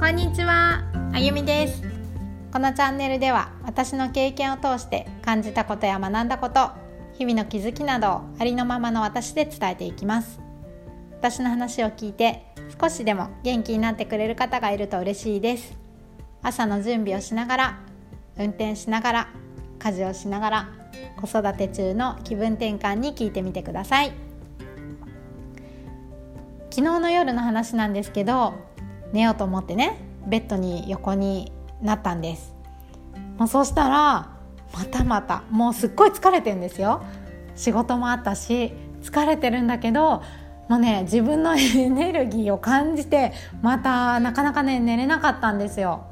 [0.00, 0.82] こんにちは、
[1.12, 1.82] あゆみです。
[2.50, 6.70] このチャンネルでは私の経験を通して感じたことや学んだこと
[7.12, 10.40] 日々の気づきなどをありのままの私で伝えていきます。
[11.18, 12.46] 私の話を聞いて
[12.80, 15.76] 少しでも元気になってくれる方がいると嬉しいです。
[16.42, 17.78] 朝の準備をしながら
[18.38, 19.28] 運転しながら
[19.78, 20.68] 家事をしながら
[21.20, 24.12] 子育て中の気分転換に聞いてみてください。
[26.70, 28.69] 昨日の夜の話なんですけど
[29.12, 32.54] 寝ようと思ってねベッドに横になったんです。
[33.38, 34.36] もうそしたら
[34.72, 37.02] またまたもうすっごい疲れてんですよ。
[37.56, 38.72] 仕事もあったし
[39.02, 40.22] 疲れてるんだけど
[40.68, 46.04] もうね自分の エネルギーを感じてまたなかなかね寝れなかったんですよ。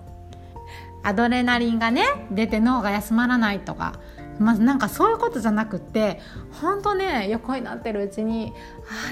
[1.04, 3.92] アドレナリンがね出て脳が休まらないとか
[4.40, 6.20] まずなんかそういうことじゃなくって
[6.60, 8.52] ほんとね横になってるうちに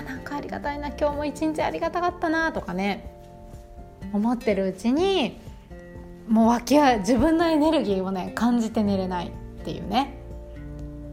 [0.01, 3.16] あーなんかありがたいな今日も一日ありがたかったなとかね。
[4.17, 5.39] 思ってるうちに
[6.29, 10.19] もう湧き上自分のエネルギーをね感じて寝れないっていうね。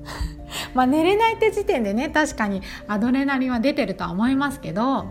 [0.73, 5.05] まあ寝れないって時点でね確かにアドレナリンは出てるとは思いますけど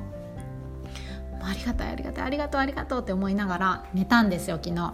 [1.41, 4.93] ありがたいありがたいありがとうありがとうって思いながら寝たんですよ昨日。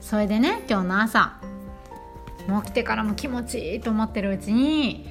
[0.00, 1.38] それでね今日の朝
[2.48, 5.04] もう起きてからも気持ちいいと思ってるうちに、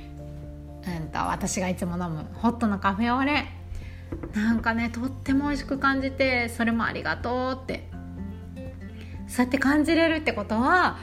[0.88, 3.48] うんと、私がいつも飲むホットのカフェオレ
[4.34, 7.90] なんかねとっても美味しく感じてそれもありがとうって。
[9.28, 10.98] そうやって感じれるってことは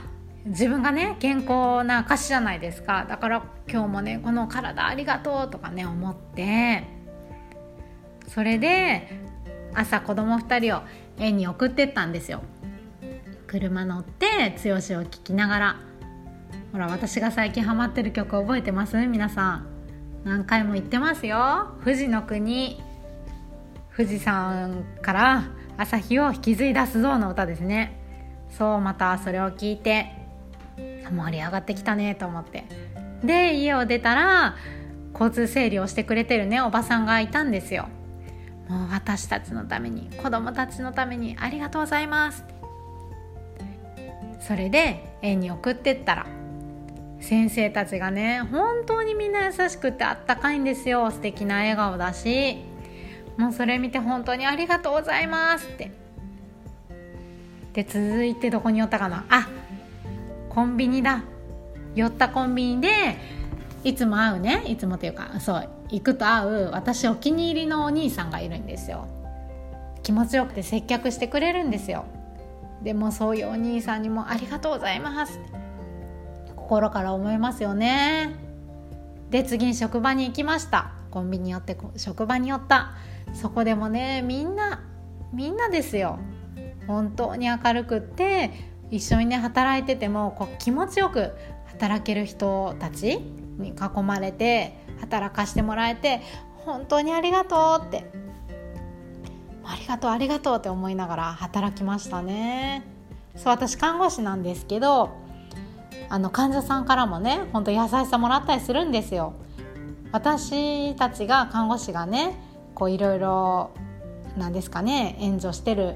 [0.47, 3.07] 自分がね健康な証じゃないですか。
[3.09, 6.85] だから今日もねこの体ありがとうとかね思って。
[8.29, 9.09] それで
[9.75, 10.83] 朝子供2人を
[11.19, 12.43] 園に送ってったんですよ。
[13.47, 15.77] 車乗って剛を聴きながら。
[16.73, 18.97] ほら私が最近ハマってる曲覚えてます？
[19.07, 19.67] 皆さん。
[20.25, 21.73] 何回も言ってますよ。
[21.85, 22.81] 富士の国。
[23.97, 25.45] 富士山から
[25.77, 27.99] 朝日を引き継いだすぞの歌ですね。
[28.51, 30.13] そうまたそれを聞いて
[31.11, 32.65] 盛り上がってきたねと思って。
[33.23, 34.57] で家を出たら
[35.13, 37.89] 交通整理をしてくれてるねおばさんがいたんですよ。
[38.69, 42.45] もう私たちのために子供たちのためにありがとうございます。
[44.41, 46.27] それで園に送ってったら
[47.21, 51.11] 先生たちがね本当にみんな優しくてあったかいんですよ。
[51.11, 52.72] 素敵な笑顔だし。
[53.37, 55.91] もうそれ見て本当にありがとうございますって。
[57.73, 59.25] で続いてどこに寄ったかな？
[59.31, 59.49] あ
[60.51, 61.23] コンビニだ。
[61.95, 62.89] 寄ったコンビニで
[63.85, 64.65] いつも会うね。
[64.67, 69.09] いつもというかそう行くと会う私お気に入りのお兄さんがいるんですよ。
[70.03, 72.05] 気持ちよくて接客してくれるんですよ。
[72.83, 75.39] でもそういうお兄さんにもありがとうございます
[76.57, 78.35] 心から思いますよね。
[79.31, 80.93] で次に職場に行きました。
[81.11, 82.93] コンビニ寄って職場に寄った。
[83.33, 84.83] そこでもねみんな
[85.33, 86.19] みんなですよ。
[86.87, 88.51] 本当に明るくって
[88.91, 91.33] 一緒にね働いててもこう気持ちよく
[91.67, 93.19] 働ける人たち
[93.59, 96.21] に囲まれて働かしてもらえて
[96.65, 98.23] 本当にありがとうって。
[99.65, 102.85] ありがとうありがとうって思いながら働きましたね。
[103.37, 105.11] そう私看護師なんですけど
[106.09, 109.35] あの患者さんからもね本当優しさもらったりするんですよ。
[110.11, 112.37] 私たちが看護師がね
[112.83, 113.71] こういろいろ
[114.37, 115.95] なんですかね援助してる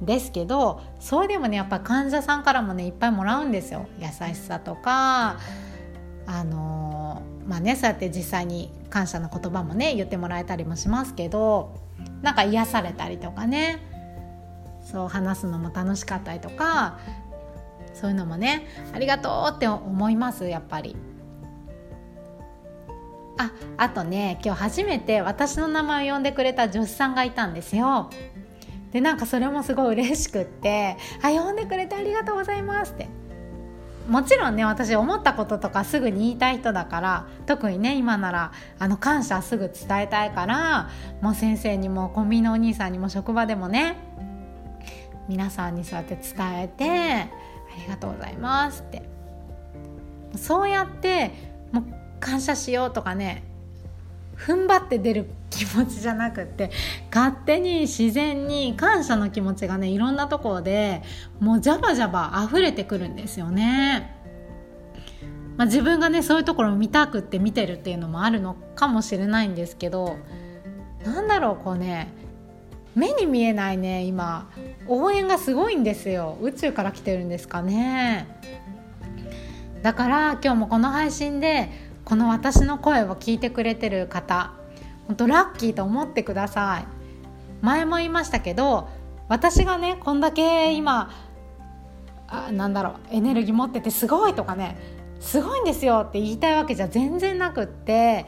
[0.00, 5.40] んですけどそれでもねやっぱ患者さんからもねいっぱいもらうんですよ優しさとか
[6.26, 11.74] あのまあねそうやって実際に感謝の言葉もね言ってもらえたりもしますけど
[12.22, 13.80] なんか癒されたりとかね
[14.84, 17.00] そう話すのも楽しかったりとか
[17.92, 20.94] そういうのもねありがとうって思いますやっぱり。
[23.40, 28.10] ああとね今日初めて私の名前を呼んでくれた女子さんがいたんですよ。
[28.92, 33.08] でなんかそれもすごい嬉しくって「あ呼んでくれてありがとうございます」って
[34.08, 40.90] もちろんね私思ったこととかすぐに言いたい人だから特にね今ならあの感謝すぐ伝えたいから
[41.22, 43.96] もう先生にもコンビニのお兄さんにも職場でもね
[45.28, 49.08] 皆さんにそうやって伝えて「ありがとうございます」って
[50.34, 51.49] そうやって
[52.30, 53.42] 感謝しようとかね
[54.36, 56.70] 踏ん張って出る気持ちじゃなくって
[57.12, 61.02] 勝手に自然に感謝の気持ちがねいろんなところで
[61.40, 64.16] もうジャバジャバ溢れてくるんですよね。
[65.56, 70.16] まあ、自分がねそういうところを見たくって見てるっていうのもあるのかもしれないんですけど
[71.04, 72.08] なんだろうこうね
[72.94, 74.50] 目に見えないね今
[74.86, 78.40] 応援がすごいんですよ宇宙から来てるんですかね
[79.82, 84.52] だから今日もこの配信でこの私の声を聞いてくれてる方
[85.06, 87.00] 本当ラッキーと思ってください。
[87.62, 88.88] 前も言いましたけど
[89.28, 91.10] 私がねこんだけ今
[92.26, 94.76] あなんだろうエネルギー持っててすごいとかね
[95.20, 98.26] すごいんですよって言いたいわけじゃ全然なくって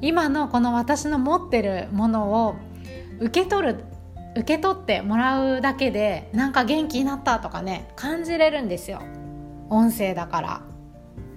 [0.00, 2.56] 今のこの私の持ってるものを
[3.18, 3.84] 受け取る
[4.34, 9.02] 受け取ってもらうだけでなんか元気になったとかね感じれるんですよ。
[9.68, 10.69] 音声だから。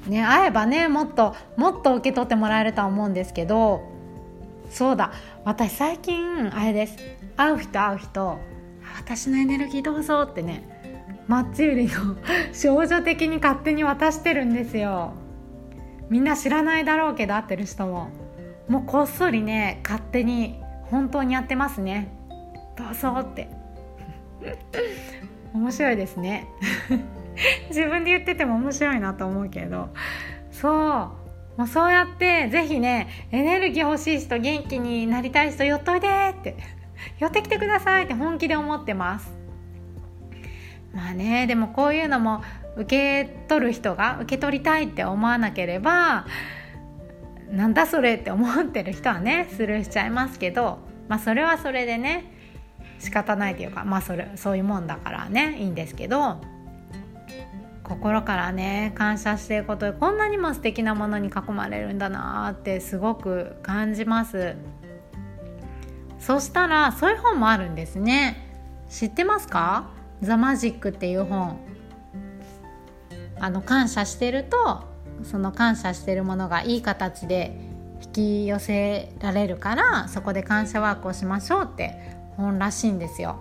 [0.10, 3.82] ね会えばねもっともっと受け取ってもらえるとは思うんですけど
[4.70, 5.12] そうだ
[5.46, 6.98] 私最近あれです。
[7.36, 8.40] 会う人会う人
[8.96, 10.64] 私のエネルギーどうぞってね
[11.28, 12.16] マッチ売りの
[12.54, 15.14] 少女的に勝手に渡してるんですよ。
[16.10, 18.10] みんな知らないだろうけど会ってる人も。
[18.68, 22.10] もうこっそりね勝手に本当にやってますね。
[22.78, 23.50] どうぞって。
[25.54, 26.48] 面白いですね。
[27.70, 29.90] 自分で言ってても面白いなと思うけど。
[30.52, 31.24] そう。
[31.58, 36.08] もうそうやってぜひねエネルギー欲しい人元気になりたい人寄っといで
[36.40, 36.56] って。
[37.20, 39.34] 寄ってきてくださいって本気で思ってます。
[40.94, 42.44] まあねでもこういうのも
[42.76, 46.26] 受け取る人が受け取りたいって思わなければ
[47.52, 52.32] なんだそれって思ってる人はねスルーしちゃいますけどまあそれはそれでね
[53.00, 56.53] 仕方ないというかまあそれそういうもんだからねいいんですけど。
[57.84, 64.56] 心からね感謝していることでこんなにも素敵なものに囲まれるんだなってすごく感じます。
[66.20, 68.50] そしたらそういう本もあるんですね。
[68.90, 69.90] 知ってますか？
[70.22, 71.60] ザ・マジックっていう本。
[73.40, 74.84] あの感謝してると
[75.24, 77.60] その感謝してるものがいい形で
[78.02, 83.38] 引き寄せられるからそこで感謝ワークをしましょうって本らしいんですよ。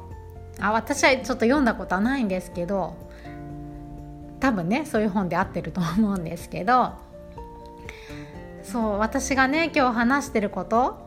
[0.58, 2.96] あ私はちょっと読んだことはないんですけど
[4.42, 6.94] 多分ねそういう本で合ってると思うんですけど
[8.64, 10.98] そう私がね今日話してること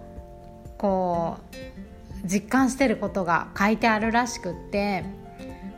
[0.78, 5.04] こう実感してることが書いてあるらしくって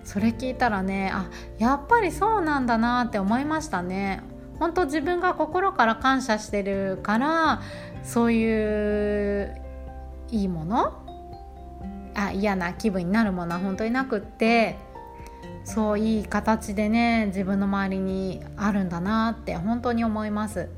[0.04, 4.22] それ聞いたらねあやっぱりそうなんだなって思いましたね。
[4.60, 7.62] 本当自分が心から感謝してるから
[8.04, 9.62] そういう
[10.30, 10.94] いいもの
[12.16, 14.78] あ嫌な気分になるものは本当になくって
[15.68, 20.70] そういい形でね自分の周りにあるんだなって本当に思います。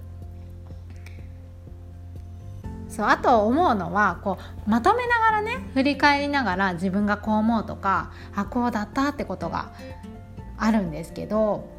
[2.89, 9.71] そうあと思うのはこうまとめながらね振り返りながら自分がこう思うとかあこうだったってことが
[10.57, 11.69] あるんですけど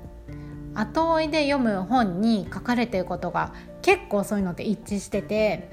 [0.74, 3.52] 後追いで読む本に書かれてることが
[3.82, 5.68] 結構そういうのって一致してて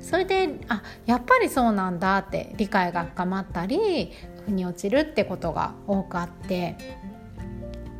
[0.00, 4.12] それであやっぱりそうなんだって理解が深まったり
[4.44, 6.76] 腑に落ちるってことが多くあって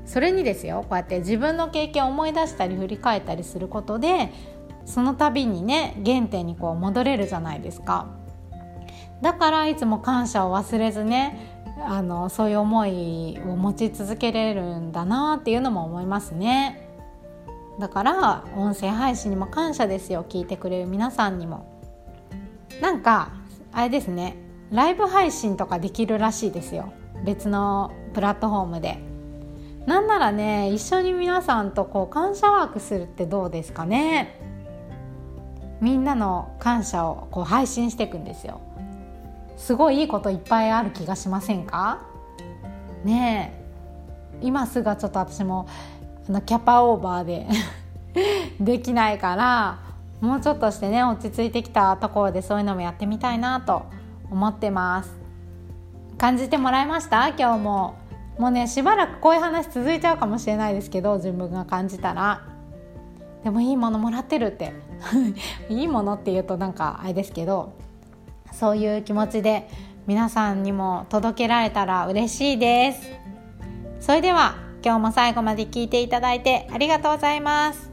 [0.05, 4.33] それにですよこうやって自分の経験を思い出したり振り返ったりすることで
[4.85, 8.09] その度にね原点にこう戻れるじゃないですか。
[9.23, 16.89] だからいつも感謝を忘れずねあのそういう思いを持ち続けれるんだなっていうのも思いますね。
[17.79, 21.81] だから音声配信にも感謝ですよ聞いてくれる皆さんにも。
[22.81, 23.33] なんか
[23.73, 24.37] あれですね。
[24.71, 26.93] ライブ配信とかできるらしいですよ。
[27.25, 28.99] 別のプラットフォームで。
[29.87, 34.41] なんならね一緒に皆さんとこう感謝ワークするってどうですかね。
[35.81, 38.61] みんなの感謝をこう配信していくんですよ。
[39.57, 42.03] すごいいいこといっぱいある気がしませんか？
[43.05, 43.61] ねえ。
[44.43, 45.67] 今すぐちょっと私も
[46.29, 47.47] あのキャパオーバーで
[48.61, 49.79] できないから
[50.21, 53.83] もうちょっとしてね落ち着いてきたところでそういうのもやってみたいなと
[54.31, 55.19] 思ってます。
[56.19, 57.29] 感じてもらいました？
[57.29, 57.99] 今日も。
[58.39, 62.47] もうねしばらくこういう話続いちゃうかもしれないですけど自分が感じたら。
[63.45, 64.73] でもいいものもらってるって。
[65.69, 67.73] いいものって言うとなんかあれですけど
[68.53, 69.69] そういう気持ちで
[70.07, 73.11] 皆さんにも届けられたら嬉しいです。
[74.01, 77.91] それでは今日も最後まで聞いていただいてありがとうございます。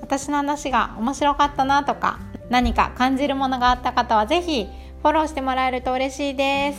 [0.00, 4.68] 私の話が面白かったなとか何か感じるものがあった方は是非
[5.02, 6.78] フォローしてもらえると嬉しいです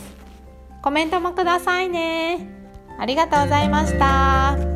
[0.82, 2.46] コメントもくださいね
[2.98, 4.71] ありがとうございました。